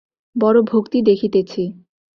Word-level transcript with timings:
বড়ো 0.35 0.61
ভক্তি 0.63 0.97
দেখিতেছি। 1.01 1.63